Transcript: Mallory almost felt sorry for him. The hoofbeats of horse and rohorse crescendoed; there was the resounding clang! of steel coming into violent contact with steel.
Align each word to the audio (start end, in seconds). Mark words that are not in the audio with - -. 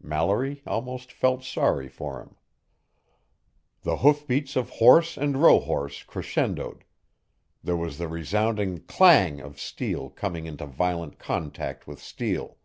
Mallory 0.00 0.62
almost 0.66 1.12
felt 1.12 1.44
sorry 1.44 1.86
for 1.90 2.22
him. 2.22 2.36
The 3.82 3.98
hoofbeats 3.98 4.56
of 4.56 4.70
horse 4.70 5.18
and 5.18 5.36
rohorse 5.36 6.02
crescendoed; 6.06 6.84
there 7.62 7.76
was 7.76 7.98
the 7.98 8.08
resounding 8.08 8.78
clang! 8.84 9.40
of 9.42 9.60
steel 9.60 10.08
coming 10.08 10.46
into 10.46 10.64
violent 10.64 11.18
contact 11.18 11.86
with 11.86 12.00
steel. 12.00 12.56